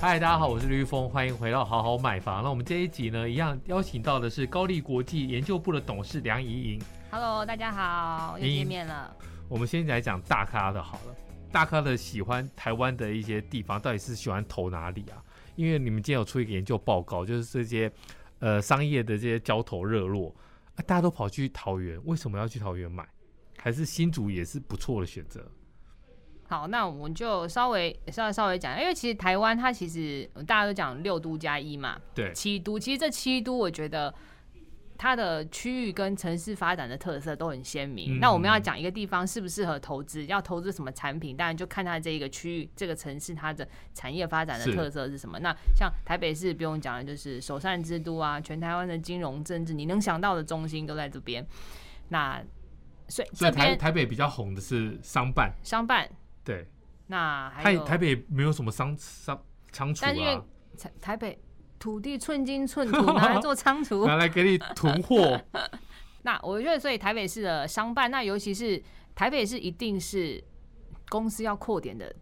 [0.00, 2.42] 嗨，大家好，我是吕峰，欢迎回到好好买房。
[2.42, 6.80] 那我们这一集呢，一样邀请到的是高力国际研究部的董事梁怡莹。
[7.10, 9.14] Hello，大家好，又见面了。
[9.46, 11.14] 我们先来讲大咖的好了，
[11.52, 15.22] 大咖的喜欢台湾的一些地方，到底是喜欢投哪里啊？
[15.54, 17.92] 因为你们今天有出一个研究报告，就是这些
[18.38, 20.34] 呃商业的这些交投热络，
[20.76, 23.06] 啊，大家都跑去桃园，为什么要去桃园买？
[23.58, 25.46] 还是新竹也是不错的选择？
[26.50, 32.76] 好，那我们就稍微稍微稍微讲，因为其实台湾它其实大家都讲六都加一嘛，对，七都。
[32.76, 34.12] 其实这七都我觉得
[34.98, 38.16] 它的区域跟城市发展的特色都很鲜明。
[38.16, 45.38] 嗯、那我们要讲一个地方适不适合投资，要投资什么产品，当然就看它这一个区域、这个城市它的产业发展的特色是什么。
[45.38, 51.46] 那像台北市不用讲了，就是首善之都啊，全台湾的金融政治你能想到的中心都在这边。
[52.08, 52.42] 那
[53.06, 56.10] 所以所以台台北比较红的是商办，商办。
[56.50, 56.66] 对，
[57.06, 60.12] 那还有台北没有什么商商仓储啊。
[60.12, 60.40] 因为
[60.76, 61.38] 台台北
[61.78, 65.40] 土地寸金寸土， 拿来做仓储，拿来给你囤货。
[66.22, 68.82] 那我觉得，所以台北市的商办，那尤其是
[69.14, 70.42] 台北市，一定是
[71.08, 72.14] 公司要扩点的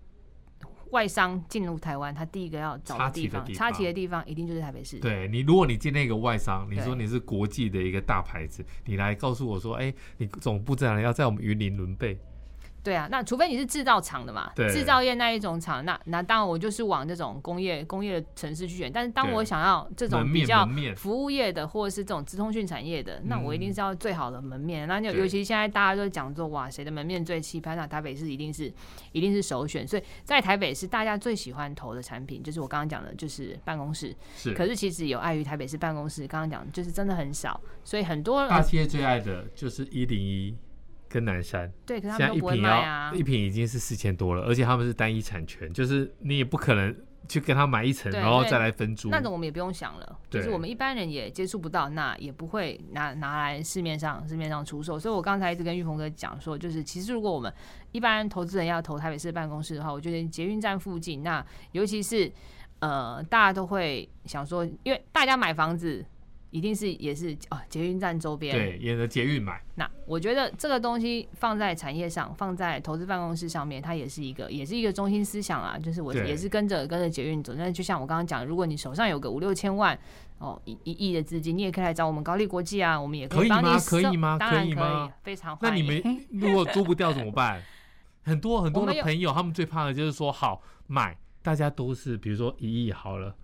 [0.91, 4.99] 外商进入台湾，他第一个要找的地方，插旗的地方，一定就是台北市。
[5.01, 11.03] 对你，如果你进那个外商，你说你是国际的一个大牌子，你来告诉我说，哎，你总部在哪里？
[11.03, 12.19] 要在我们云林仑背。
[12.89, 18.91] 对啊，那除非你是制造厂的嘛，制造业那一种厂，那那当然我就是往这种工业工业的城市去选。
[18.91, 24.89] 但是当我想要这种比较服务业的，或者是这种资通讯产业的，那我一定是要最好的门面。
[24.89, 27.77] 那就尤其现在大家都讲说，哇，谁的门面最气派？
[27.77, 28.73] 那台北市一定是
[29.13, 29.87] 一定是首选。
[29.87, 34.17] 所以在台北市，大家最喜欢投的产品，就是我刚刚讲的，就是办公室。
[34.35, 34.55] 是。
[34.55, 40.57] 可是其实有碍于台北市办公室，刚刚讲就是真的很少，所以很多大企业最爱的就是一零一。
[41.09, 43.13] 跟南山，对，可是他们都不会卖啊。
[43.15, 46.95] 一坪已经是四千多了，而且他们是单一产权，就是你也不可能
[47.27, 49.09] 去跟他买一层，然后再来分租。
[49.09, 54.99] 那种我们也不用想了，就是我们一般人也接触不到，那也不会拿拿来市面上市面上出售。
[54.99, 57.53] 所以我刚才一直跟玉鹏哥讲说，就是其实如果我们
[57.93, 62.31] 一般投资人要投台北市办公室的话，我觉得捷运站附近，那尤其是
[62.81, 66.05] 呃，大家都会想说，因为大家买房子。
[66.51, 69.63] 一定是也是哦，捷运站周边对，沿着捷运买。
[69.75, 75.79] 那我觉得这个东西放在产业上，放在投资办公室上面，它也是一个，也是一个中心思想啊。
[75.79, 77.53] 就是我也是跟着跟着捷运走。
[77.55, 79.99] 那就像我刚刚讲，如果你手上有个五六千万
[80.39, 84.09] 哦，一一亿的资金，你也可以来找我们高力国际啊，我们也可以帮你可以吗？
[84.09, 84.37] 可以吗？
[84.39, 85.87] 当然可以，可以非常欢迎。
[85.87, 87.63] 那你们如果租不掉怎么办？
[88.23, 93.35] 很多很多的朋友，他们最怕的就是说好买，大家都是比如说一亿好了。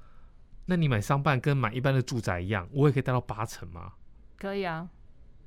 [0.67, 3.93] 那你买商办跟买一般的住宅一样，我也可以贷到八成吗？
[4.39, 4.89] 可以啊。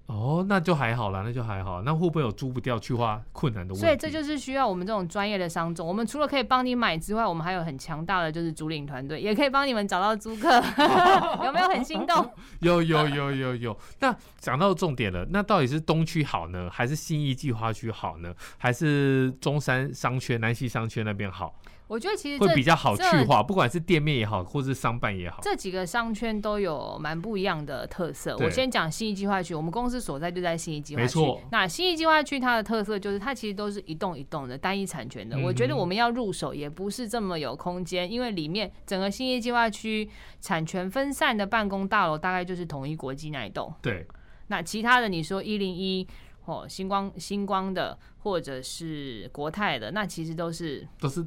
[0.06, 1.82] 哦，那就还好啦，那就还好。
[1.82, 3.86] 那会不会有租不掉去花困难的问题？
[3.86, 5.86] 所以这就是需要我们这种专业的商总。
[5.86, 10.64] 我们除了可以帮你买之外，我们还有很强大的就是租赁团队，也可以帮你们找到租客。
[11.44, 12.32] 有没有很心动？
[12.62, 13.78] 有有有有有。
[14.00, 21.54] 那讲到重点了，那到底是东区好呢，还是新义计划区好呢，还是中山商圈、南西商圈那边好？
[21.88, 28.36] 我觉得其实会比较好去化，不管是店面也好，或是商办也好，这几个商圈都有蛮不一样的特色。
[28.40, 31.04] 我先讲新义计划区，我们公司所在就在新义计划区。
[31.04, 35.40] 没错，那新义计划区它的特色就是它其实都是一栋一栋的单一产权的。
[35.40, 40.10] 我觉得我们要入手也不是这么有空间，因为里面整个新义计划区
[40.42, 43.74] 产权分散的办公大楼大概就是统一国际那一栋。
[43.82, 44.06] 对，
[44.48, 46.06] 那其他的你说一零一
[46.44, 51.26] 哦，星光、星光的，或者是国泰的，那其实都是都是。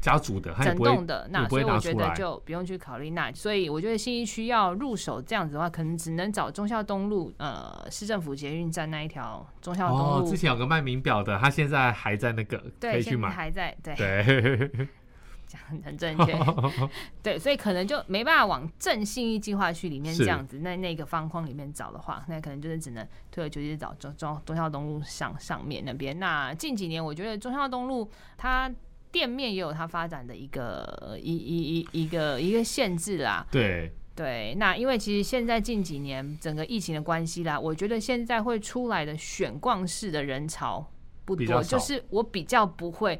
[0.00, 10.04] 家族的，整栋的，那所以我觉得就不用去考虑那，所以我觉得信义区要入手这样子的话，可能只能找忠孝东路，呃，市政府捷运站那一条忠孝东路。
[10.04, 14.88] 哦，之前有个卖名表的，他现在还在那个，对，可以去买，还在，对，对，
[15.46, 16.34] 讲很很正确，
[17.22, 26.18] 对，所以可能就没办法往正信义计划区里面这样子，那那个方框里面找的话，那可能就是只能退而求其次找中中忠孝东路上上面那边。
[26.18, 28.72] 那近几年，我觉得忠孝东路它。
[29.12, 33.46] 店面也有它发展的一个一一一一个一个限制啦。
[33.50, 40.86] 对对，那因为其实现在近几年整个疫情的关系啦，我觉得现在会出来的选逛式的人潮
[41.24, 43.18] 不多，就是我比较不会。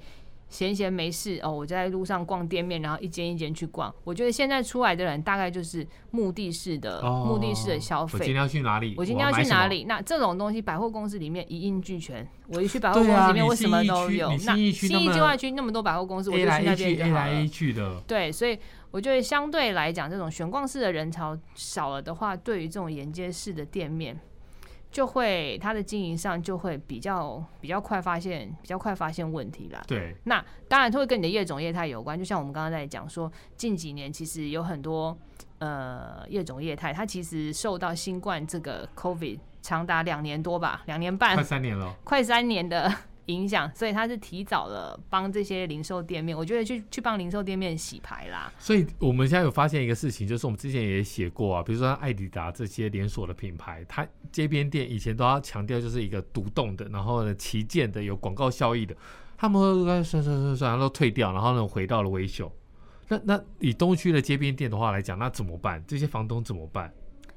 [0.51, 3.95] 闲闲没事哦，我就在路上逛店面，然后一间一间去逛。
[4.05, 8.19] 我觉得现在出来的人大概就是目的式的、哦、目的式的消费。
[8.19, 8.95] 我今天要去哪里？
[8.99, 9.85] 我今天要去哪里？
[9.85, 12.29] 那这种东西，百货公司里面一应俱全。
[12.49, 14.29] 我一去百货公司里面，我什么都有。
[14.45, 14.73] 那新义
[15.13, 17.21] 计划区那么多百货公司，我就去那边就好了。
[17.21, 18.01] A 来 A 去的。
[18.09, 18.59] 对，所以
[18.91, 24.19] 我觉得相对来讲，这种悬逛式的人潮少了的话，对于这种沿街式的店面。
[24.91, 29.83] 就会它的经营上就会比较比较快发现比较快发现问题啦。
[29.87, 32.19] 对，那当然它会跟你的业种业态有关。
[32.19, 35.17] 就像我们刚刚在讲说，近几年其实有很多
[35.59, 42.93] 呃业种业态，它其实受到新冠这个 COVID 长达两年多吧，两年半，快三年了， 快三年的。
[43.27, 48.53] 影响，所以他是提早了帮这些零售店面，我觉得去去帮零售店面洗牌啦。
[48.59, 58.97] 所以我们现在有发现一个事情，就是我们之前也写过啊，比如说艾迪达这些连锁的品牌，它街边店以前都要强调就是一个独栋的，然后呢旗舰的，有广告效益的，
[59.37, 62.51] 他们会算算算算，然后都退掉，然后呢回到了维修。
[63.09, 65.83] 那那以东区的街边店的话来讲，那怎么办？
[65.87, 66.93] 这些房东怎么办？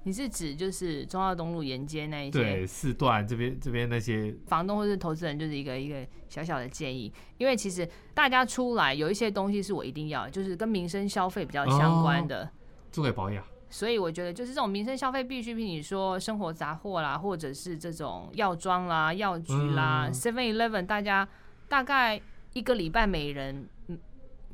[0.05, 2.31] 你是指就是中澳东路沿街那一些？
[2.31, 7.11] 对，四段这边这边那些房东或是投资人，就是一个一个小小的建议。
[7.37, 12.49] 因为其实大家出来有一些东西是我一定要，就是跟民生消费比较相关的，
[12.91, 13.43] 做、哦、给保养。
[13.69, 21.27] 所以我觉得就是这种民生消费必需品，你说生活杂货啦，或者是这种药妆啦、药局啦、Seven Eleven，大家
[21.67, 22.21] 大概
[22.53, 23.67] 一个礼拜每人。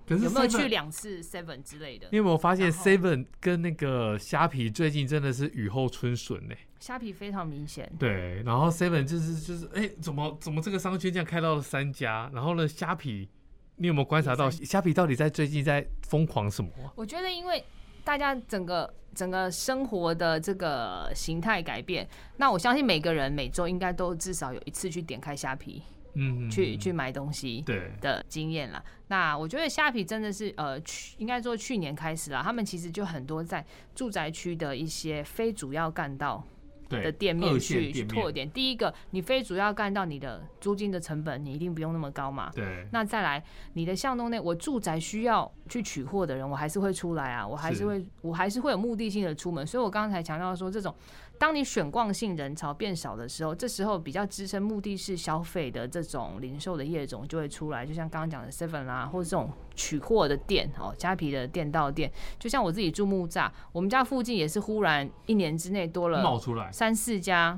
[0.10, 2.08] 有没有去两次 Seven 之类的？
[2.12, 6.56] 你有没有发现 Seven 跟那个虾皮最近真的是雨后春笋呢？
[6.80, 7.92] 虾皮非常明显。
[8.00, 12.30] 对，然后 Seven 就是就是哎、欸，怎么怎么这个商圈这样开到了三家？
[12.34, 13.28] 然后呢，虾皮
[13.76, 16.72] 你有没有观察到虾皮到底在最近在疯狂什么？
[16.96, 17.64] 我觉得因为
[18.04, 22.08] 大家整个整个生活的这个形态改变，
[22.38, 25.84] 那我相信每个人每周应该都至少有一次去点开虾皮。
[26.14, 27.64] 嗯，去去买东西
[28.02, 28.84] 的经验了。
[29.08, 33.66] 那我觉得虾皮真的是呃，去应该说去年开始了，他们其实就很多在
[33.96, 36.44] 住宅区的一些非主要干道
[36.90, 38.50] 的店面去去拓点。
[38.50, 42.52] 第一个，你非主要干道，你的租金的成本你一定不用那么高嘛。
[42.54, 42.88] 对。
[42.92, 49.66] 那再来，你的巷弄内，我住宅需要去取货的人，我还是会出来啊，我还是会，我还是会有目的性的出门。
[49.66, 50.94] 所以我刚才强调说这种。
[51.40, 67.58] 当你选逛性人潮变少的时候，这时候比较支撑目的是消费的这种零售的业种就会出来，就像刚刚讲的 Seven 啦，或者这种取货的店哦，虾皮的店到店，就像我自己住木栅，我们家附近也是忽然一年之内多了冒出来三四家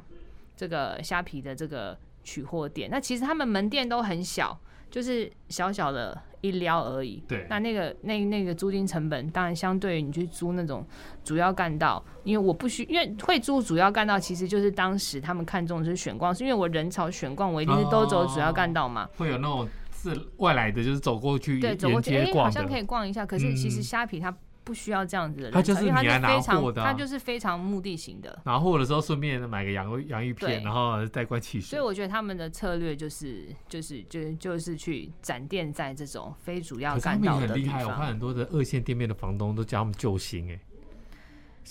[0.56, 4.56] 这个虾皮的这个取货店，那其实他们门店都很小，
[4.92, 6.22] 就是小小的。
[6.42, 10.86] 一撩而已，对，那那个那那个租金成本，当然相对于你去租那种
[11.24, 24.36] 主要干道，因为我不需，因为会租主要干道，其实就是当时他们看中的是选逛，是因为我人潮选逛，我一定是都走主要干道嘛，会有那种是外来的，就是走过去，对，走过去，哎、欸，好像可以逛一下，可是其实虾皮它。
[24.63, 28.40] 不需要这样子的人，他就是你来拿货的，他就是非常目的型的。
[28.46, 31.69] 拿货的时候顺便买个洋洋芋片，然后带罐汽水。
[31.69, 37.48] 所以我觉得他们的策略就是就是就就是去展店在这种非主要干道的。
[37.48, 40.60] 很厉害，我看很多的二线店面的房东都叫他们救星哎，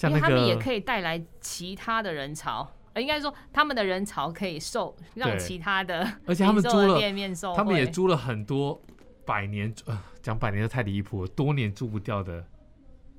[0.08, 8.82] 因为他们也可以带来其他的人潮，呃，应该说他们的人潮可以受让其他的，而且他们租了店面受，他们也租了很多
[9.24, 12.44] 百年呃，讲百年的太离谱了，多年租不掉的。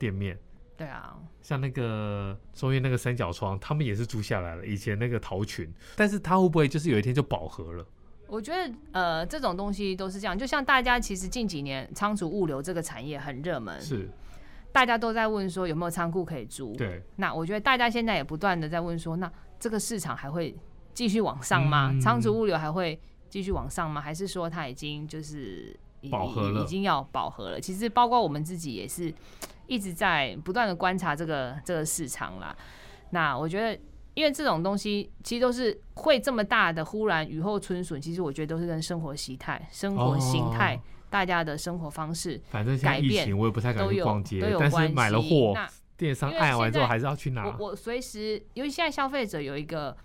[0.02, 0.36] 店面，
[0.76, 4.66] 对啊，像那个中间那个三角窗，他们也是租下来了。
[4.66, 7.86] 以前那个桃群，但是他会不会就是有一天就饱和了？
[8.26, 10.36] 我觉得呃，这种东西都是这样。
[10.36, 14.10] 就像大家其实近几年仓储物流这个产业很热门，是
[14.72, 16.74] 大家都在问说有没有仓库可以租？
[16.74, 20.56] 对，那我觉得大家现在也不断的在问说，那这个市场还会
[20.96, 21.94] 继续往上吗？
[22.02, 24.02] 仓储物流还会继续往上吗？
[24.02, 25.80] 还是说它已经就是
[26.10, 27.62] 饱和了，已经要饱和了？
[27.62, 29.14] 其实包括我们自己也是。
[29.68, 32.56] 一直在不断的观察这个这个市场啦，
[33.12, 33.80] 那我觉得，
[34.14, 45.56] 因为这种东西其实都是会这么大的忽然雨后春笋，其实我觉得都是跟生活习态、生活形态、哦、大家的生活方式改变，反正现在疫情我也不太敢去逛街，但是买了货，
[45.96, 47.46] 电商按完之后还是要去拿。
[47.46, 49.96] 我我随时，因为现在消费者有一个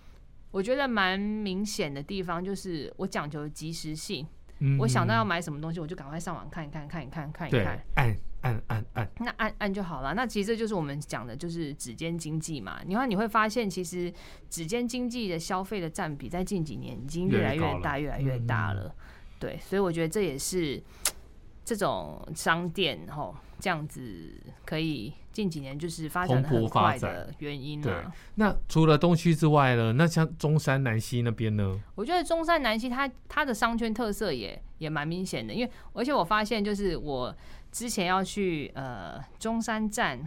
[0.51, 4.27] 我觉得蛮明显的地方，就是我讲究及时性。
[4.59, 10.15] 嗯、我想到要买什么东西，我就赶快上网看一看，看一看，看一看，按按按按，那按按就好了。
[10.15, 12.81] 那其实这就是我们讲的，就是指尖经济嘛。
[12.87, 14.13] 你看，你会发现，其实
[14.49, 18.95] 指尖经济的消费的占比，在近几年已经越来越大，越来越大了。
[19.39, 20.83] 对，所以我觉得这也是
[21.65, 24.33] 这种商店吼，这样子
[24.65, 27.79] 可以近几年就是发展很快的原因。
[27.83, 27.93] 对，
[28.37, 29.93] 那除了东区之外呢？
[29.93, 31.79] 那像中山南西那边呢？
[31.95, 37.37] 我觉得中山南西它它的商圈特色也也蛮明显的，因为而且我发现就是我
[37.71, 40.27] 之前要去呃中山站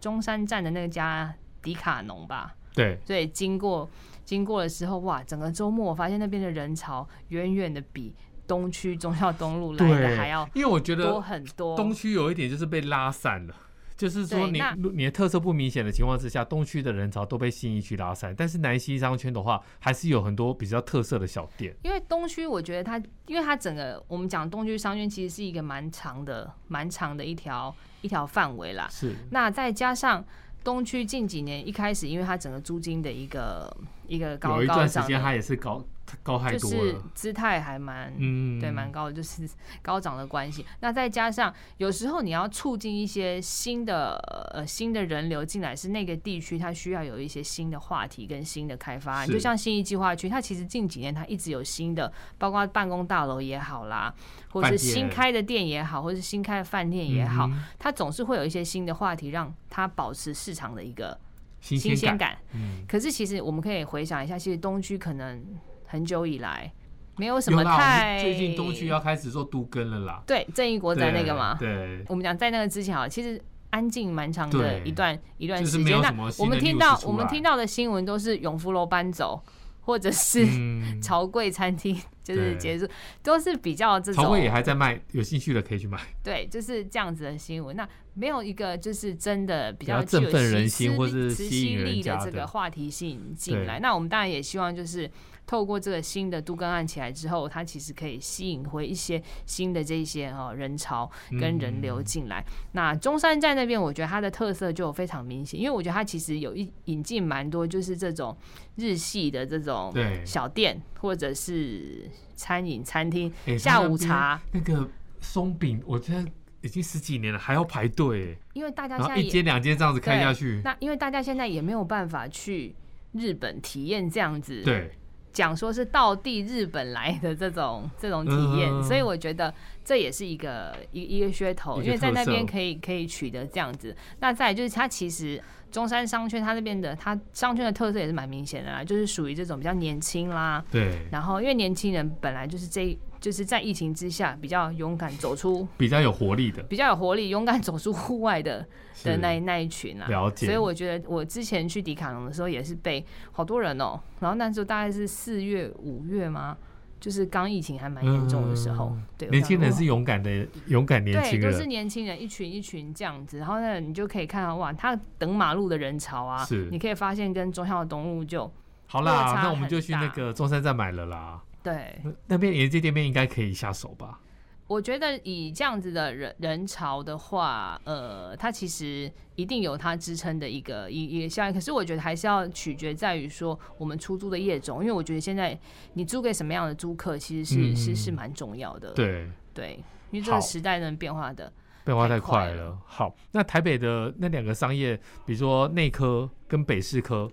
[0.00, 3.86] 中山站的那家迪卡侬吧，对，所以经过
[4.24, 8.14] 经过的时候，哇，整个周末我发现那边的人潮远远的比。
[8.48, 11.76] 东区忠孝东路来的还要，因为我觉得多很多。
[11.76, 13.54] 东区有一点就是被拉散了，
[13.98, 14.62] 就是说你
[14.94, 18.32] 你的特色不明显的情况之下，东区的人潮都被新一区拉散。
[18.34, 21.76] 但是南西商圈的话，还是有很多比较特色的小店。
[21.82, 28.86] 因为东区，我觉得它，因为它整个我们讲东区商圈，其实是一个蛮长的、蛮长的一条一条范围啦。
[28.88, 29.16] 是。
[29.30, 30.24] 那再加上
[30.62, 33.76] 东区近几年一开始，因为它整个租金的一个
[34.06, 35.84] 一个高高涨，有一段时间它也是高。
[36.22, 39.48] 高太多了，就是姿态还蛮，嗯，对，蛮高的，就是
[39.82, 40.64] 高涨的关系。
[40.80, 44.16] 那再加上有时候你要促进一些新的
[44.54, 49.26] 呃新的人流进来，是那个地区它需要有一些新的话题跟新的开发。
[49.26, 54.14] 就像新一计划区，它其实近几年它一直有新的，包括办公大楼也好啦，
[54.50, 61.18] 或是新开的店也好，或是新开的饭店也好，它总是会有一些新的话题，让它保持市场的一个
[61.60, 62.38] 新鲜感。
[62.52, 65.44] 嗯，可是其实我们可以回想一下，其实东区可能。
[65.88, 66.70] 很久以来，
[67.16, 68.20] 没有什么太。
[68.20, 70.22] 最近东区要开始做都更了啦。
[70.26, 71.56] 对，正义国宅那个嘛。
[71.58, 72.04] 对。
[72.08, 76.00] 我们讲在那个之前啊，其实安静蛮长的一段一段时间。
[76.00, 79.42] 那我们听到我们听到的新闻都是永福楼搬走，
[79.80, 80.46] 或者是
[81.02, 82.86] 朝贵餐厅就是结束，
[83.22, 84.22] 都是比较这种。
[84.22, 85.98] 朝贵也还在卖，有兴趣的可以去买。
[86.22, 87.74] 对，就是这样子的新闻。
[87.74, 93.80] 那没有一个就是真的比较振奋人心或是吸引力的这个话题性进来。
[93.80, 95.10] 那我们当然也希望就是。
[95.48, 102.44] 透过这个新的都更案起来之后，它其实可以吸引回一些新的这些哈人潮跟人流进来。
[102.46, 108.36] 嗯、那中山站那边，我觉得它的特色就非常明显，因为我觉得它其实有一引进蛮多，就是这种
[108.76, 109.90] 日系的这种
[110.22, 114.38] 小店或者是餐饮餐厅、下午茶。
[114.52, 114.86] 那个
[115.22, 116.22] 松饼，我觉得
[116.60, 118.36] 已经十几年了，还要排队。
[118.52, 122.74] 因为大家现在一间两间这样子开下去，那因为大家现在也没有办法去
[123.12, 124.60] 日本体验这样子。
[124.62, 124.90] 对。
[125.32, 129.52] 讲说是到地日本来的这种这种体验，所以我觉得
[129.84, 133.94] 这也是一个一一个噱头，因为在那边可以可以取得这样子。
[134.20, 141.06] 那再就是它其实中山商圈它那边的它商圈的特色也是蛮明显的啦，就是属于这种比较年轻啦，对。
[141.10, 142.98] 然后因为年轻人本来就是这。
[143.20, 148.66] 就是在疫情之下比较勇敢走出，比较有活力的，比较有活力、勇敢走出户外的
[149.04, 150.06] 的那那一群啊。
[150.08, 150.46] 了解。
[150.46, 156.56] 所以我觉得我之前去迪卡侬的时候也是被好多人哦，然后那时候大概是四月五月吗，
[157.00, 158.92] 就是刚疫情还蛮严重的时候。
[158.94, 161.40] 嗯、对，年轻人是勇敢的，勇敢年轻人。
[161.40, 163.38] 对，都是年轻人，一群一群这样子。
[163.38, 168.50] 然后呢，你就可以看到哇，他等马路的人潮啊，是，你可以发现跟中孝东路就
[168.86, 169.40] 好啦。
[169.42, 171.40] 那我们就去那个中山站买了啦。
[171.62, 174.20] 对，那边连接店面应该可以下手吧？
[174.66, 181.52] 我觉得以这样子的人人潮的话，呃，它其实一定有它支撑的一个一一个效应。
[181.54, 185.58] 可是我觉得还是要取决在于说我们出租的业种，因为我觉得现在
[185.94, 188.92] 你租给什么样的租客，其实是、嗯、是是蛮重要的。
[188.92, 191.50] 对对，因为这个时代呢变化的
[191.82, 192.78] 变化太快了。
[192.84, 197.26] 好，那台北的那两个商业，比如说内科跟北市科，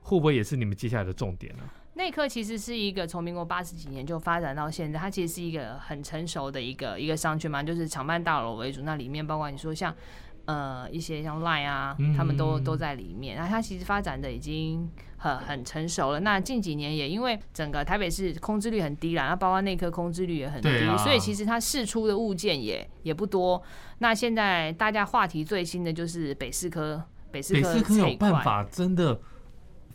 [0.00, 1.64] 会不会也是你们接下来的重点呢？
[1.94, 8.80] 内科其实是一个从民国八十几年就发展到现在，它其实是一个很成熟的一个一个商圈嘛，就是厂办大楼为主。
[8.82, 9.94] 那里面包括你说像
[10.46, 13.36] 呃一些像 Line 啊，他们都都在里面。
[13.36, 16.20] 那它其实发展的已经很很成熟了。
[16.20, 23.62] 那近几年也因为整个台北市空置率很低啦，那包括内科空置率也很低，啊、所以其实它释出的物件也也不多。
[23.98, 29.20] 那现在大家话题最新的就是北市科，北市科，北士科有办法真的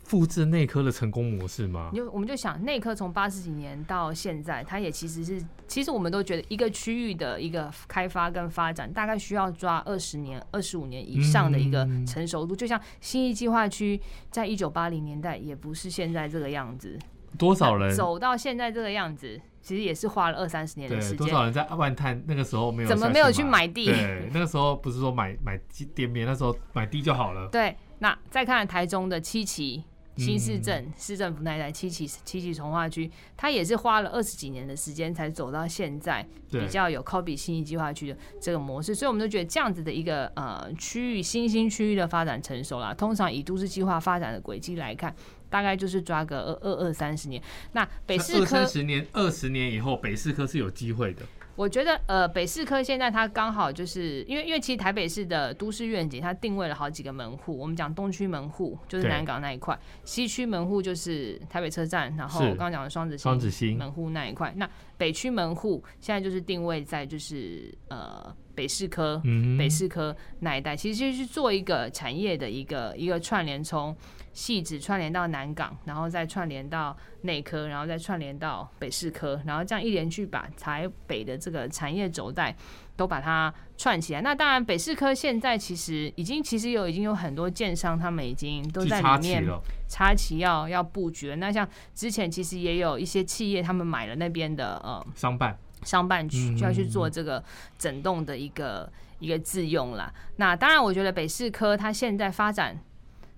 [0.08, 1.90] 复制内科的成功模式吗？
[1.94, 12.56] 就我们就想，内科从八十几年到现在，它也其实是，其实我们都觉得一个区域的一个开发跟发展，大概需要抓二十年、二十五年以上的一个成熟度。
[12.56, 14.00] 就像新义计划区，
[14.30, 16.98] 在一九八零年代也不是现在这个样子。
[17.36, 21.18] 多少人走到现在这个样子，其实也是花了二三十年的时间。
[21.18, 22.88] 多少人在万泰那个时候没有？
[22.88, 23.84] 怎么没有去买地？
[23.84, 25.60] 对，那个时候不是说买买
[25.94, 27.46] 店面，那时候买地就好了。
[27.48, 29.84] 对，那再看台中的七期。
[30.18, 42.92] 新市镇市政府那一带七期七期从化区，它也是花了二十几年的时间才走到现在比较有 copy 新义计划区的这个模式，所以我们都觉得这样子的一个呃区域新兴区域的发展成熟了。
[42.94, 45.14] 通常以都市计划发展的轨迹来看，
[45.48, 47.40] 大概就是抓个二二二三十年。
[47.72, 51.22] 那北四科二三十年二十年以后，北四科是有机会的。
[51.58, 57.58] 我觉得呃，北市科现在它刚好就是因为因为其实台北市的都市愿景，它定位了好几个门户。
[57.58, 64.54] 我们讲东区门户就是南港那一块，西区门户就是台北车站，然后我刚刚讲的双子双子星门户那一块。
[64.54, 73.96] 那北区门户现在就是定位在就是呃北市科，嗯、北市科那一带，其实就是做一个产业的一个一个串联，从
[74.32, 82.56] 细致串联到南港，然后再串联到内科，然后再串联到北市科，然后这样一连去把台北的这个产业轴带
[82.96, 84.20] 都把它串起来。
[84.22, 89.44] 那当然，北市科现在其实已经其实有已经有很多建商，他们已经都在里面
[89.86, 91.36] 插旗要要布局了。
[91.36, 97.42] 那像之前其实也有一些企业，他们买了那边的呃商办商办区，就要去做这个
[97.78, 100.12] 整栋的一个一个自用啦。
[100.36, 102.78] 那当然，我觉得北市科它现在发展。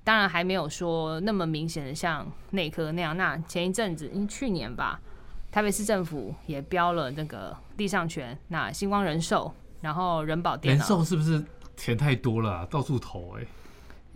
[0.02, 3.14] 当然还没有说那么明显的像内科那样。
[3.18, 4.98] 那前一阵子，因为去年吧，
[5.52, 8.36] 台北市政府也标了那个地上权。
[8.48, 11.44] 那星光人寿，然后人保电脑，人寿是不是
[11.76, 13.48] 钱太多了，啊，到处投哎，欸？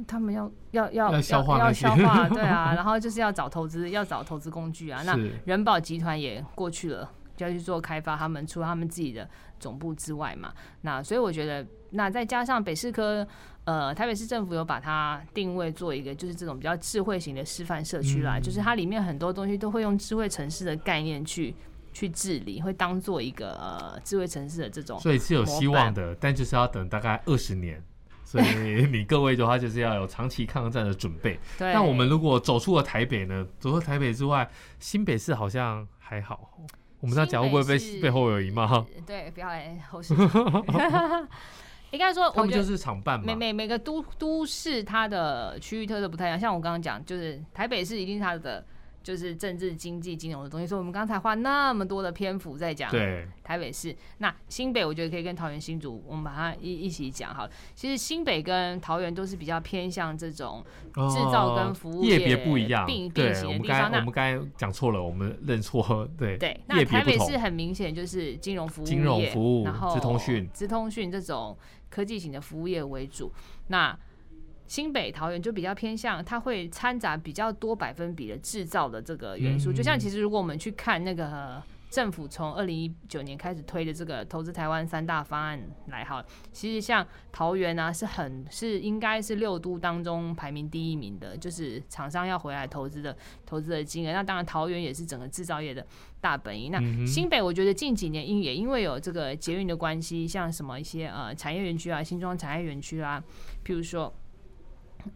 [0.09, 2.73] 他们要要要要消化，要消化，对啊。
[2.75, 5.03] 然后就是要找投资，要找投资工具啊。
[5.05, 8.17] 那人保集团也过去了，就要去做开发。
[8.17, 13.27] 他们除了他们自己的总部之外嘛，那所以我觉得，那再加上北市科。
[13.67, 21.55] 呃，台北市政府有把它定位做一个，就是这种比较智慧型的示范社区啦，嗯、就是它里面很多东西都会用智慧城市的概念去
[21.91, 27.83] 去治理，会当做一个呃智慧城市的这种，所以是有希望的，但就是要等大概二十年，
[28.23, 31.41] 所以你各位的话就是要有长期抗战的准备。
[31.57, 33.47] 对，那我们如果走出了台北呢？
[33.59, 34.47] 走出台北之外，
[34.79, 36.51] 新北市好像还好，
[37.05, 38.67] 我们这样讲会不会被背后有人骂？
[39.05, 40.15] 对，不要来后市。
[41.93, 43.27] 应该说，我们就是厂办嘛。
[43.27, 46.41] 每每每个都都市，它的区域特色不太一样。
[46.41, 48.65] 像我刚刚讲，就是台北市一定它的
[49.05, 50.67] 就是政治、经济、金融的东西。
[50.67, 52.91] 所以我们刚才花那么多的篇幅在讲
[53.45, 53.95] 台北市。
[54.19, 57.51] 那新北，我觉得可以跟桃园、新竹，我们把它一一起讲好了。
[57.77, 63.93] 其实新北跟桃园都是比较偏向这种制造跟服务业别不一样并并行的地方。
[63.93, 65.85] 那我们刚才讲错了，我们认错。
[66.19, 71.57] 对对，那台北市很明显就是金融服务业，金融服务，然后资通讯、资通讯这种。
[71.91, 73.33] 科技型的服务业为主，
[73.69, 73.97] 那
[74.67, 79.73] 新北桃园就比较偏向，它会掺杂比较多百分比的制造的这个元素。
[79.73, 94.13] 就像其实如果我们去看那个政府从二零一九年开始推的这个投资台湾三大方案来哈，其实像桃园呢是很是应该是六都当中排名第一名的，就是厂商要回来投资的投资的金额。
[94.13, 95.87] 那当然桃园也是整个制造业的。
[96.21, 103.23] 大本营，那新北我觉得近几年因也因为有这个捷运的关系，像什么一些呃产业园区啊，新庄产业园区啊，
[103.63, 104.11] 譬如说。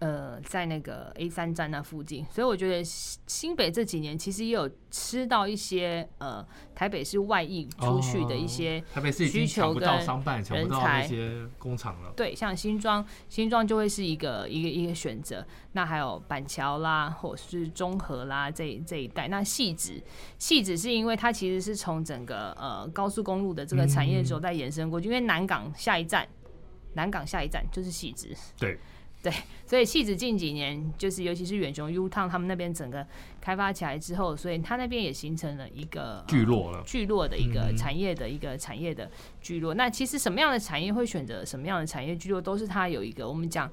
[0.00, 12.12] 呃，在那个 A 三站那附近，所以我觉得新北这几年其实也有吃到一些呃台北市外溢出去的一些需求跟人才、一些工厂了。
[12.14, 15.44] 对，像新庄，新庄就会是一个一个一个选择。
[15.72, 19.28] 那还有板桥啦，或者是中和啦这这一带。
[19.28, 20.02] 那细子，
[20.38, 26.28] 细子是因为它其实是从整个呃高速公路的这个产业轴带延伸过去，嗯、因为南港下一站，
[26.94, 28.28] 南港下一站就是细子。
[28.58, 28.78] 对。
[29.20, 29.32] 对，
[29.66, 33.04] 所以戏子近几年就是，尤其是远雄 U 汤他们那边整个
[33.40, 39.74] 开发起来之后，所以它那边也形成了一个聚落了，聚落的一个产业的一个产业的聚落。
[39.74, 43.68] 那其实什么样的产业会选择什么样的产业聚落，都是它有一个我们讲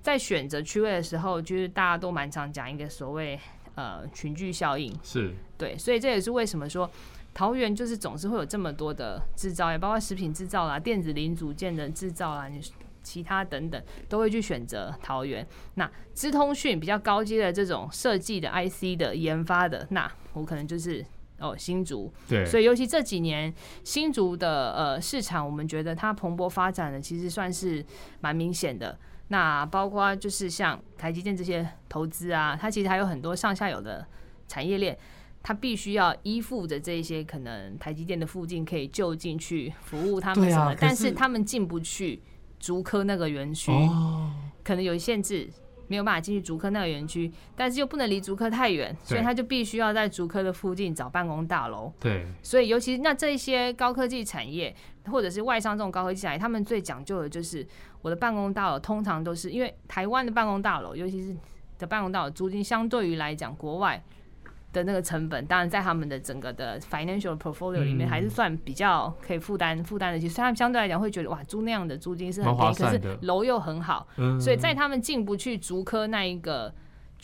[0.00, 3.36] 在选择区位的时候，就是大家都蛮常讲一个所谓
[3.74, 6.88] 呃群聚效应，是对，所以这也是为什么说
[7.34, 12.60] 桃园就是总是会有这么多的制造业，包括食品制造啦、电子零组件的制造啦，你。
[13.06, 15.46] 其他等等都会去选择桃园。
[15.74, 21.06] 那资通讯比较高阶的这种设计的 IC 的研发的，那我可能就是
[21.38, 22.12] 哦新竹。
[22.28, 27.84] 对，所以尤其这几年新竹的呃市场，我们觉得它蓬勃发展的其实算是
[28.20, 28.98] 蛮明显的。
[29.28, 34.04] 那包括就是像台积电这些投资啊，它其实还有很多上下游的
[34.48, 34.98] 产业链，
[35.44, 42.20] 它必须要依附着这些可能台积电的附近可以就近去服务他们什么，但是他们进不去。
[42.66, 43.70] 竹科那个园区
[44.64, 45.48] 可能有限制，
[45.86, 51.92] 没有办法进去竹科那个园区，但是又不能离竹科太远，所以他就必须要在竹科的附近找办公大楼。
[52.00, 54.74] 对，所以尤其那这些高科技产业
[55.04, 57.64] 或者是外商这种高科技产业，他们最讲究的就是
[58.02, 61.36] 我的办公大楼通常都是因为台湾的办公大楼，尤其是
[61.78, 64.02] 的办公大楼租金相对于来讲国外。
[64.76, 70.28] 的那个成本，当然在他们的整个的 financial portfolio 里面，还是算比较可以负担负担得起。
[70.28, 74.06] 所以他们相对来讲会觉得，哇，租那样的租金是很便宜，可是楼又很好，
[74.38, 76.74] 所以在他们进不去竹科那一个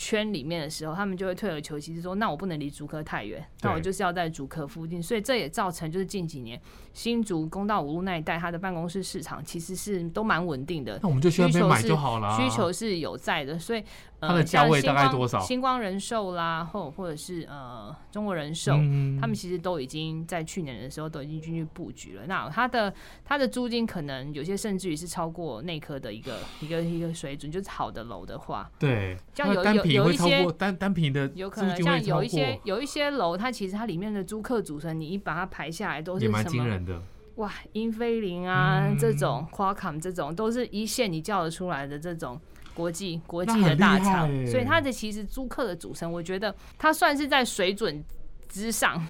[0.03, 6.61] 圈里面的时候，他们就会退而求其次说，那我不能离竹科太远，那我就是要在竹科附近，所以这也造成就是近几年
[6.93, 10.99] 新竹公道五路那一带，它的办公室市场其实是都蛮稳定的。
[11.01, 13.85] 那我们就去那边买就好了，需求是有在的，所以。
[14.25, 15.41] 它的价位大概多少？
[15.41, 22.23] 星光人寿啦，或或者是呃中国人寿，嗯、他们其实都已经在去年的时候都已经进去布局了。
[22.29, 36.45] 那它的它的租金可能有些甚至于是超过内科的一个一个一个水准，就是好的楼的话，对，像有有有一些单单品的，有可能像有一些有一些楼，它其实它里面的租客组成，你一把它排下来都是什么？
[36.45, 37.01] 惊人的
[37.37, 42.41] 哇，英飞凌啊，嗯、这种 Qualcomm 这种都是一线你叫得出来的这种。
[42.75, 48.03] 国际国际的大厂，所以它的其实租客的组成，我觉得它算是在水准
[48.49, 49.07] 之上。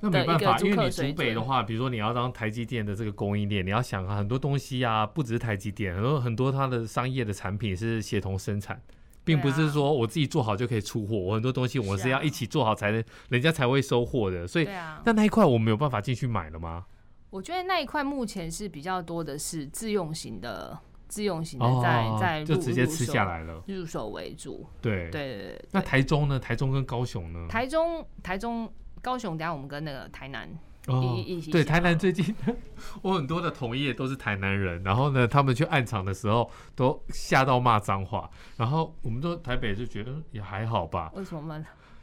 [0.00, 8.80] 那没办法，因为你竹北的话，比如说你要当台积电的这个供应链，你要想很多东西啊，不只是台积电，很多很多它的商业的产品是协同生产，
[9.24, 11.16] 并不是说我自己做好就可以出货。
[11.16, 14.46] 我很多东西我是要一起做好才能，人家才会收货的。
[14.46, 14.68] 所以，
[15.04, 16.86] 那那一块我没有办法进去买了吗？
[17.30, 20.78] 我觉得那一块目前是比较多的是自用型的。
[21.08, 24.66] 自用型的在在就直接吃下来了，入手为主。
[24.80, 25.64] 对对对。
[25.70, 26.40] 那台中呢？
[26.40, 27.46] 台中跟高雄呢？
[27.50, 30.48] 台中、台中、高雄，等下我们跟那个台南
[30.88, 31.50] 一一起。
[31.50, 32.34] 对，台南最近
[33.02, 41.10] 我很多的同业都是台南人，然后呢，他们去暗场的时候都吓到骂脏话，然后我们都台北就觉得也还好吧。
[41.14, 41.56] 为什么骂？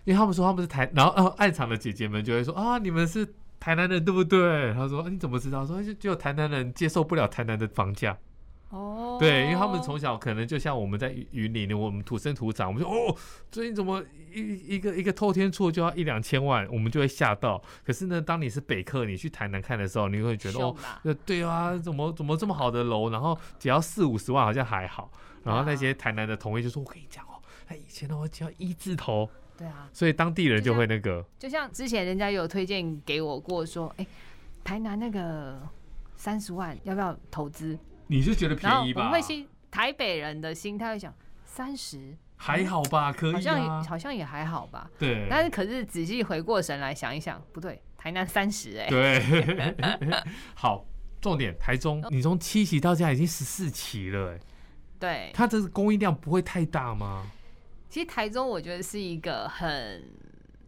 [0.06, 3.28] 因为他们说他们是台，然后然后暗场的姐姐们就会说啊，你们是
[3.60, 4.74] 台南人对不对？
[4.74, 5.66] 他说你怎么知道？
[5.66, 8.18] 说就只有台南人接受不了台南的房价。
[8.70, 13.16] 哦，对，因为他们从小可能就像我们在云林，我们土生土长，我们说哦，
[13.52, 17.62] 最近怎么一一个一个透天厝就要一两千万，我们就会吓到。
[17.84, 20.76] 可是呢，当你是北客，你去台南看的时候，你会觉得哦，
[21.26, 25.12] 对啊，怎么怎么这么好的楼，然后只要四五十万好像还好。
[25.44, 29.28] 然后那些台南的同业就说：“我跟你讲哦，他以前的话只要一字头。”
[29.58, 34.06] 对啊，所以当地人就会那个，就像之前人家有推荐给我过说，哎，
[34.64, 35.60] 台南那个
[36.16, 37.78] 三十万要不要投资？
[38.12, 39.04] 你是觉得便宜吧？
[39.04, 41.14] 我们会心台北人的心态会想
[41.46, 44.90] 三十还好吧，可以、啊、好像好像也还好吧。
[44.98, 48.88] 对，但是可是仔细回过神来想一想，不对，台南三十哎。
[48.88, 49.76] 对，
[50.56, 50.84] 好，
[51.22, 54.40] 重点台中，你从七期到现在已经十四期了哎。
[55.00, 57.28] 对，它这个供应量不会太大吗？
[57.90, 60.04] 其实台中我觉得是一个很，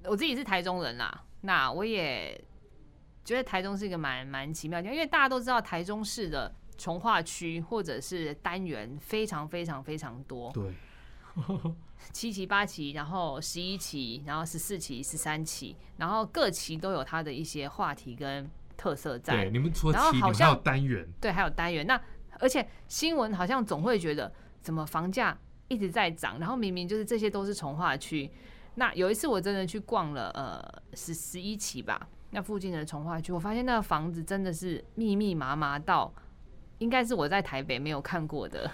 [0.03, 2.39] 我自己是台中人啦，那我也
[3.25, 6.53] 觉得台中是一个蛮蛮奇妙的因为大家都知道台中市的。
[6.81, 10.73] 重划区或者是单元非常非常非常多，对，
[12.11, 19.35] 七期八期，然后十一期，然后十四期、十三期，然后各期都有它的一些话题跟特色在。
[19.35, 21.85] 对，你们除了期，好像还有单元，对，还有单元。
[21.85, 22.01] 那
[22.39, 28.27] 而且新闻好像总会觉得，怎么房价一直在涨，然后明明就是这些都是从化区。
[28.73, 36.11] 那有一次我真的去逛了，呃，十十一期吧，那附近的从化区，我发现那个房子真的是密密麻麻到。
[36.81, 38.69] 应该是我在台北没有看过的，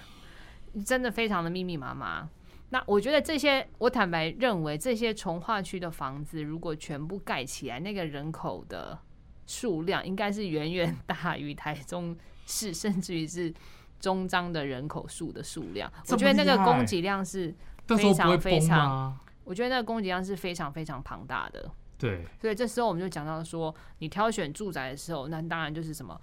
[0.86, 2.28] 真的非常的密密麻麻。
[2.70, 8.98] 那我觉得这些，我坦白认为，这些从化区的房子如果全部盖起来，那个人口的
[9.46, 12.16] 数量应该是远远大于台中
[12.46, 13.54] 市，甚至于是
[14.00, 15.92] 中彰的人口数的数量。
[16.08, 17.54] 我觉得那个供给量是
[17.88, 21.70] 非常非常，我觉得那个供给量是非常非常庞大的。
[21.98, 26.18] 对，所以这时候我们就讲到说，你挑选住宅的时候，那当然就是什么。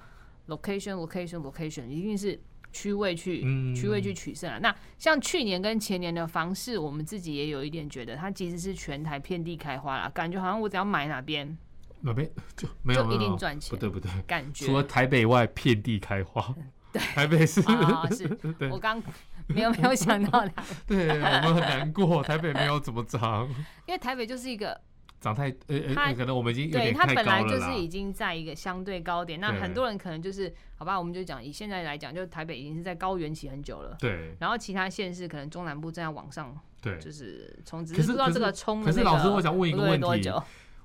[0.48, 2.40] Location location location 一定是
[2.72, 3.40] 区位去
[3.74, 4.58] 区位去取胜啊！
[4.60, 11.56] 那像去年跟前年的房市，我们自己也有一点觉得，它其实是全台遍地开花啦，感觉好像我只要买哪边，
[12.00, 12.28] 哪边？
[12.56, 13.70] 就没有就一定赚钱。
[13.70, 14.66] 不对不对，感觉。
[14.66, 16.54] 除了台北外遍地开花，
[16.92, 18.38] 对，台北是，是，
[18.72, 19.00] 我刚
[19.46, 23.48] 没有没有想到它，对，我们很难过，台北没有怎么涨，
[23.86, 24.80] 因为台北就是一个。
[25.20, 34.36] 涨太呃呃，可能我们已经对它本来就是已经在一个相对高点，那很多人可能就是好吧，我们就讲以现在来讲，就台北已经是在高原期很久了，对。
[34.38, 38.92] 然后其他县市可能中南部正在往上，对，就是从只是不知道这个冲、那个。
[38.92, 40.30] 可是老师，我想问一个问题：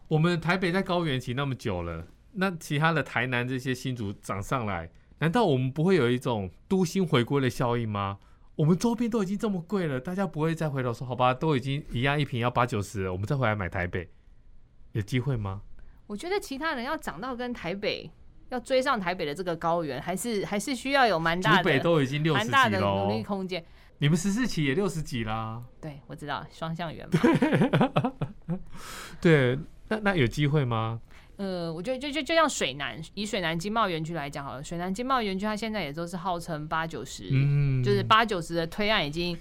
[0.07, 4.89] 我们台北在高原期那么久了，那其他的台南这些新竹涨上来，
[5.19, 8.17] 难道我们不会有一种都心回归的效应吗？
[8.55, 14.09] 我们周边都已经这么贵了，大家不会再回头说好吧，都已经一样一瓶要八九十，我们再回来买台北。
[14.93, 15.61] 有机会吗？
[16.07, 18.09] 我觉得其他人要涨到跟台北
[18.49, 21.57] 要追上台北的这个高原，还是还是需要有蛮大的。
[21.57, 23.63] 台北都已经六十几了，蛮大的努力空间。
[23.99, 25.61] 你们十四期也六十几啦。
[25.79, 28.59] 对，我知道双向圆嘛。
[29.21, 29.57] 对，
[29.89, 30.99] 那那有机会吗？
[31.37, 39.37] 呃，我觉得就就就像水南，以水南经贸园区来讲好了，水南经贸园区它现在也都是号称八九十，嗯，就是八九十的推案已经。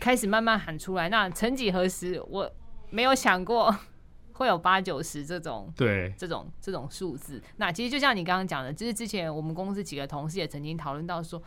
[0.00, 1.10] 开始慢慢喊出来。
[1.10, 2.50] 那曾几何时，我
[2.88, 3.76] 没有想过
[4.40, 7.42] 会有八九十这种对这种这种数字。
[7.58, 11.42] 那其实就像你刚刚讲的，就是之前我们公司几个同事也曾经讨论到说，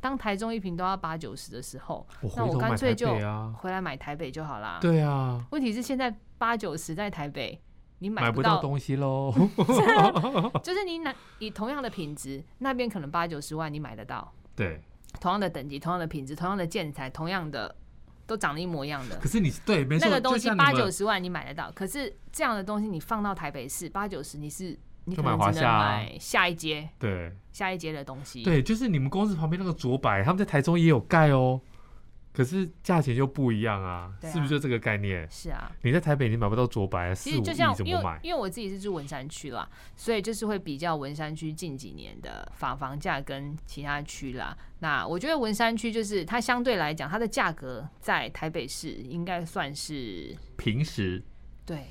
[0.00, 3.12] 当台中一瓶都要八九十的时候，我那我干脆就
[3.58, 4.78] 回来买台北就好啦。
[4.80, 7.60] 对啊，问题是现在八九十在台北。
[8.02, 9.30] 你买不到东西喽，
[10.64, 14.80] 就是你拿你同样的品质，那边可能八九十万你买得到，对，
[15.20, 17.76] 同样的等级、同样的品质、同样的建材、同样的
[18.30, 19.16] 都长得一模一样的。
[19.16, 28.44] 可是你对没错，那个东西八九十万你买得到，可是这样的东西你放到台北市八九十，你是你可能只能买下一阶，对，下一阶的东西。
[28.44, 31.60] 对，就是你们公司旁边那个卓百，他们在台中也有盖哦。
[32.32, 35.28] 可是价钱就不一样啊，啊，是不是就这个概念？
[35.28, 44.56] 是啊，你在台北你买不到卓白，其实就像因为因为我自己是住文山区啦，所以就是会比较文山区近几年的房房价跟其他区啦。
[44.78, 51.22] 那我觉得文山区就是它相对来讲，它的价格在台北市应该算是平时，
[51.66, 51.88] 对，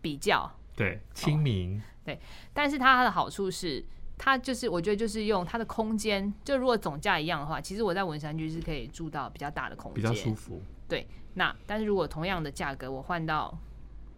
[0.00, 2.20] 比较对亲民，哦，对，
[2.54, 3.84] 但是它的好处是。
[4.22, 10.60] 它就是，我觉得就是用它的空间，就如果总价一样的话，其实我在文山区是可以住到比较大的空间，比较舒服。
[10.86, 13.58] 对，那但是如果同样的价格，我换到，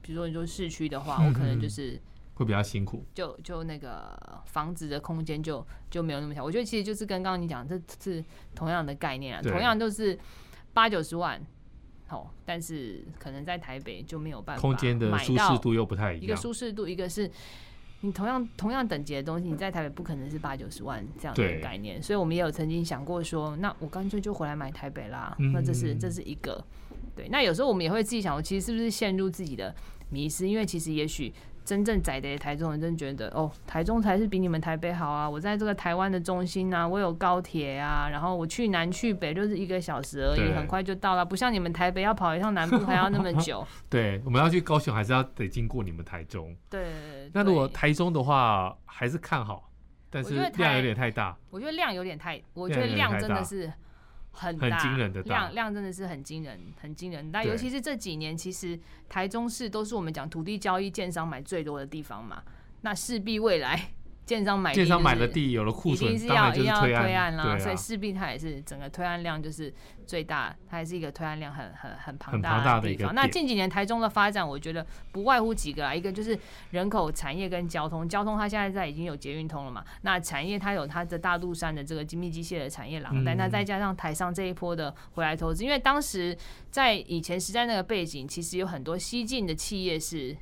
[0.01, 1.97] 比如说你说市区的话，我可能就是
[2.35, 6.43] 会比较辛苦，就就那个房子的空间就就没有那么小。
[6.43, 8.25] 我觉得其实就是跟刚刚你讲，这是
[8.57, 10.19] 同样的概念啊，同样都是
[10.73, 11.41] 八九十万，
[12.09, 17.31] 哦，但是可能在台北就没有办法，空间的舒适度又不太一样，一个舒适度，一个是。
[18.03, 25.35] 你同样同样等级的东西，你在台北不可能是八九十万这样的概念，所以我们也有曾经想过说，那我干脆就回来买台北啦。
[25.39, 26.63] 嗯、那这是这是一个，
[27.17, 27.29] 对。
[27.31, 29.75] 那有时候我们也会自己想，我其实是不是陷入自己的
[30.11, 30.47] 迷失？
[30.47, 31.33] 因为其实也许。
[31.65, 35.29] 真正在的台中人真觉得哦，台中才是比你们台北好啊！
[35.29, 43.67] 我在这个台湾的中心啊，我有高铁啊，然后我去南去北就是一个小时而已，很快就到了，不像你们台北要跑一趟南部还要那么久。
[43.89, 46.55] 对，我们要去高雄还是要得经过你们台中。
[46.69, 46.85] 对。
[47.33, 49.71] 那如果台中的话，还是看好，
[50.11, 51.37] 但是量有点太大。
[51.51, 53.73] 我觉得量有点太，我觉得量真的是。
[54.33, 57.31] 很大，很惊人的量，量真的是很惊人，很惊人。
[57.31, 62.43] 但尤其是这几年，其实台中市都是我们讲土地交易建商买最多的地方嘛，
[62.81, 63.93] 那势必未来。
[64.33, 69.71] 建商买地，建商买的地有了库存，一定是要是推案啦，所以势必它也是整个推案量就是
[70.07, 73.15] 最大，它也是一个推案量很很很庞大的地方。
[73.15, 76.39] 那近几年台中的发展，我觉得不外乎几个啊，一个就是
[76.71, 78.09] 人口、产业跟交通。
[78.09, 86.35] 交通它现在在已经有捷运通了嘛，那产业它有它的大肚山的这个精密机械的产业廊带，那再加上台商这一波的回来投资，因为当时
[86.71, 90.35] 在以前时代那个背景，其实有很多西进的企业是。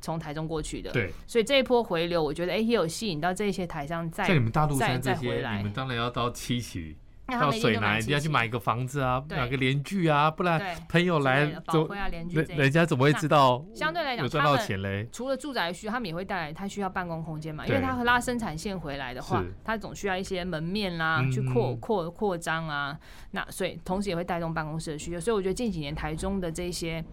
[0.00, 11.88] 从台中过去的，对，所以这一波回流，我觉得哎、欸，也有吸引到这些台商再在你们大肚山这些，你们当然要到七期，到水南，你要去买一个房子啊，买个联居啊，不然朋友来走，
[12.30, 13.64] 人人家怎么会知道？
[13.74, 15.08] 相对来讲，有赚到钱嘞。
[15.10, 22.96] 除了住宅区，他们也会带来，他需要办公空间嘛，因为他拉生产线回来的话，他总需要一些门面啦，去扩扩扩张啊，
[23.32, 27.04] 那所以同时也会带动办公室的需求，所以我觉得近几年台中的这些。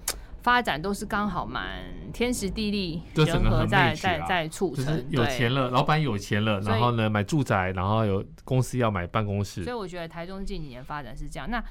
[0.43, 11.49] 发展都是刚好蛮天时地利人和在在在促成，就是有钱了，老板有钱了，然后呢买住宅，然后有公司要买办公室，所以我觉得台中近几年发展是这样。
[11.49, 11.63] 那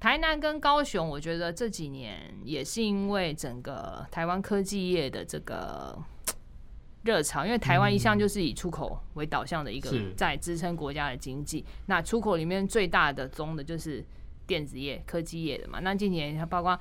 [0.00, 5.96] 台南跟高雄，我觉得这几年也是因为整个台湾科技业的这个
[7.04, 11.64] 热潮，因为台湾一向就是以出口为导向的一个在支撑国家的经济。
[11.86, 14.04] 那出口里面最大的宗的就是
[14.44, 15.78] 电子业、科技业的嘛。
[15.78, 16.76] 那近几年它包括。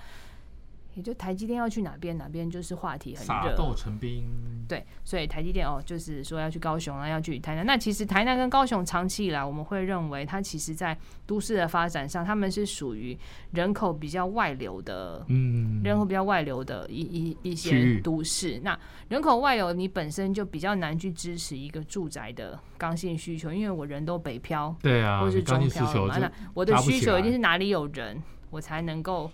[0.98, 3.28] 也就台积电要去哪边，哪边就是话题很热。
[3.28, 4.26] 撒豆成兵。
[4.68, 7.66] 对，所以台积电哦，就是说要去高雄啊，要去台南。
[7.66, 13.18] 那其实台南跟高雄长期以来，我们会认为它其实在都市的发展上，他们是属于
[13.52, 18.60] 人口比较外流的，嗯，人口比较外流的一一一些都市。
[18.62, 29.32] 那人口外流，你本身就比较难去支持一个住宅的刚性需求，因为我人都北漂，对啊，或是中漂嘛，那我的需求一定是哪里有人，我才能够。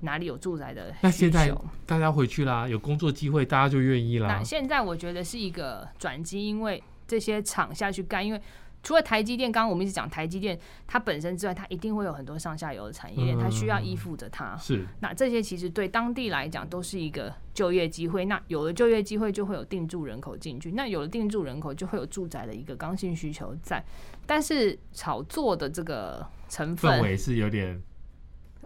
[0.00, 0.94] 哪里有住宅的？
[1.00, 1.50] 那现在
[1.86, 4.28] 大家回去啦，有工作机会，大家就愿意啦。
[4.28, 8.40] 那现在我觉得是一个转机，因为这些厂下去干，因为
[8.82, 14.54] 除了台积电，刚刚我们一直讲台积电它本身之外，它一定会有很多上下游的产业链，它需要依附着它。
[14.58, 14.86] 是。
[15.00, 18.26] 那这些其实对当地来讲都是一个就业机会。
[18.26, 20.72] 那有了就业机会，就会有定住人口进去。
[20.72, 23.82] 那有了定住人口，就会有住宅的一个刚性需求在。
[24.26, 27.82] 但是炒作的这个成分氛围是有点。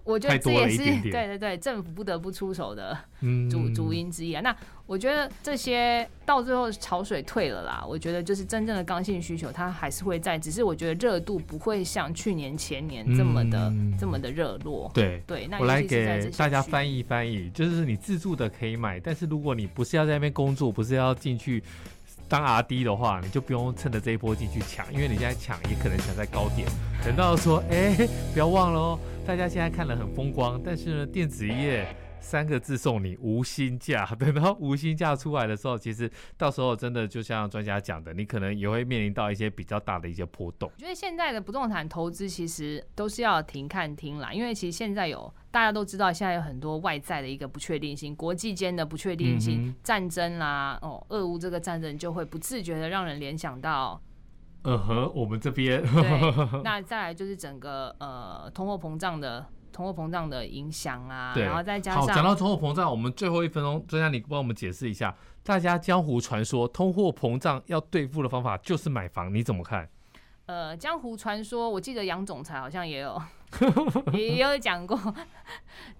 [0.08, 2.96] 我觉得这也是对对对，政府不得不出手的
[3.50, 4.40] 主主因之一啊。
[4.40, 14.90] 那我觉得这些到最后潮水退了啦，我觉得就是真正的刚性需求它还是会在，只是我觉得热度不会像去年前年这么的、嗯、这么的热络。
[14.94, 21.62] 对对，那我来给大家翻译翻译，就是你自住的可以买，但是如果你不是要在那边工作，不是要进去。
[22.28, 26.68] 当 R D 的话，你就不用趁着这一波进去抢，因为你现在抢也可能抢在高点。
[27.04, 27.96] 等到说，哎、
[28.32, 31.86] 不要忘了哦，大家现在看了很风光，但是呢，电子业
[32.20, 34.04] 三个字送你无薪假。
[34.18, 40.70] 等到无薪假出来的时候，其实到时候真的就像专家讲的，你可能也会面临到一些比较大的一些波动。
[40.74, 45.32] 我觉得现在的不动产投资其实都是要停看听啦，因为其实现在有。
[45.50, 53.98] 大家都知道，现在有很多外在的一个不确定性，国际间的不确定性，嗯、战争啦，哦，俄乌这个战争就会不自觉的让人联想到，
[54.64, 55.82] 嗯哼，我们这边。
[56.62, 59.46] 那再来就是整个呃通货膨胀的
[59.78, 69.88] 通货膨胀的影响啊，然后再加上，好，讲到通货膨胀，我们最后一分钟，专家你帮我们解释一下，大家江湖传说通货膨胀要对付的方法就是买房，你怎么看？
[70.46, 73.22] 呃，江湖传说，我记得杨总裁好像也有。
[74.12, 74.98] 也有讲过，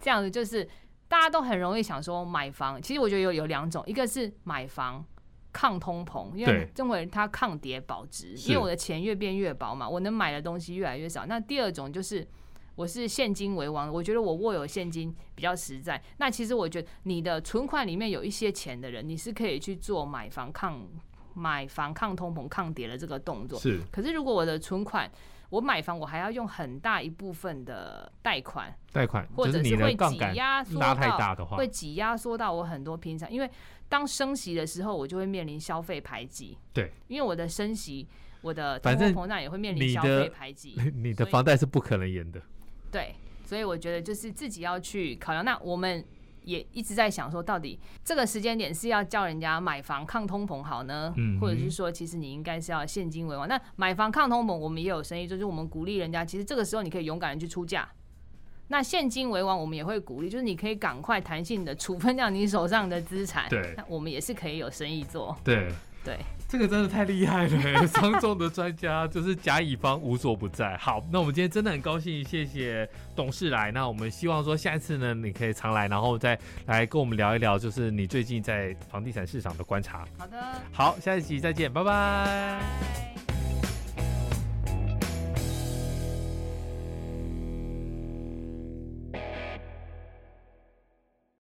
[0.00, 0.68] 这样子就是
[1.06, 5.04] 大家都很容易想说买房，其实我觉得有有两种，一个是买房
[5.52, 11.24] 抗通膨，因为认为它抗跌保值，因为我的钱越变越薄嘛，我能买的东西越来越少。
[11.26, 12.26] 那第二种就是
[12.78, 16.00] 我是现金为王，我觉得我握有现金比较实在。
[16.18, 20.80] 那其实我觉得你的存款里面有一些钱的人，你是可以去做买房抗
[21.34, 23.58] 买房抗通膨抗跌的这个动作。
[23.58, 25.10] 是，可是如果我的存款
[25.50, 33.50] 我买房，我还要用很大一部分的贷款，贷款或者是会挤压缩拉太大的话，会挤压缩到我很多平常，因为
[33.88, 36.56] 当升息的时候，我就会面临消费排挤。
[36.72, 38.06] 对，因为我的升息，
[38.40, 40.76] 我的通货膨胀也会面临消费排挤。
[40.94, 42.40] 你的房贷是不可能延的。
[42.90, 45.44] 对，所以我觉得就是自己要去考量。
[45.44, 46.04] 那我们。
[46.44, 53.46] 也一直在想说，到底这个时间点是要叫人家买房抗通膨好呢，嗯、或者是说，其实你应该是要现金为王？
[53.46, 57.86] 那买房抗通膨，我们也有生意，就是我们鼓励人家，其实这个时候你可以勇敢的去出价。
[58.68, 63.46] 那现金为王，我们也会鼓励，就是你可以赶快弹性的处分掉你手上的资产。
[63.50, 65.36] 对，那我们也是可以有生意做。
[65.44, 65.70] 对。
[66.04, 70.76] 对，这个真的太厉害了， 商仲的专家就是甲乙方无所不在。
[70.78, 73.70] 好，那我们今天真的很高兴，谢谢董事来。
[73.70, 80.06] 那我们希望说下一次呢，你可以常来，然后再来跟我们聊一聊，就是你最近在房地产市场的观察。
[80.16, 80.38] 好的，
[80.72, 83.27] 好，下一期再见，拜拜。